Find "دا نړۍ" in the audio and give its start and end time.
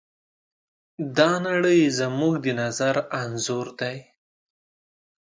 1.17-1.81